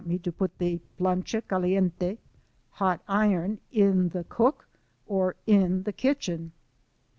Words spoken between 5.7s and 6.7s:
the kitchen